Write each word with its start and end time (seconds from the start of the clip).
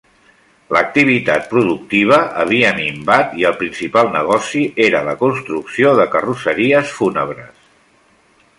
L'activitat 0.75 1.43
productiva 1.51 2.17
havia 2.43 2.71
minvat 2.79 3.37
i 3.41 3.45
el 3.51 3.55
principal 3.61 4.09
negoci 4.15 4.63
era 4.89 5.03
la 5.11 5.15
construcció 5.23 5.93
de 6.01 6.09
carrosseries 6.17 6.95
fúnebres. 6.99 7.55